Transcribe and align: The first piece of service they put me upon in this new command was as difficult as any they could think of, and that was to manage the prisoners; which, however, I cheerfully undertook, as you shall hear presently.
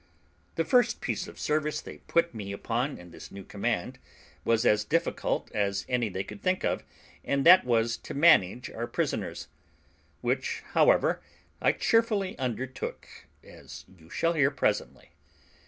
The 0.55 0.65
first 0.65 0.99
piece 0.99 1.27
of 1.27 1.39
service 1.39 1.79
they 1.79 1.99
put 1.99 2.33
me 2.33 2.51
upon 2.53 2.97
in 2.97 3.11
this 3.11 3.31
new 3.31 3.43
command 3.43 3.99
was 4.43 4.65
as 4.65 4.83
difficult 4.83 5.51
as 5.53 5.85
any 5.87 6.09
they 6.09 6.23
could 6.23 6.41
think 6.41 6.63
of, 6.63 6.83
and 7.23 7.45
that 7.45 7.65
was 7.65 7.97
to 7.97 8.15
manage 8.15 8.65
the 8.75 8.87
prisoners; 8.87 9.47
which, 10.21 10.63
however, 10.73 11.21
I 11.61 11.73
cheerfully 11.73 12.35
undertook, 12.39 13.07
as 13.43 13.85
you 13.95 14.09
shall 14.09 14.33
hear 14.33 14.49
presently. 14.49 15.11